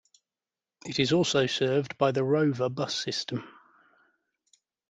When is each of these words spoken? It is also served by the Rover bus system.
It 0.83 0.99
is 0.99 1.13
also 1.13 1.45
served 1.45 1.95
by 1.99 2.11
the 2.11 2.23
Rover 2.23 2.69
bus 2.69 2.95
system. 2.95 3.47